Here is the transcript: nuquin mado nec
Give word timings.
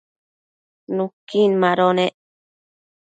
nuquin 0.95 1.51
mado 1.61 1.85
nec 1.97 2.15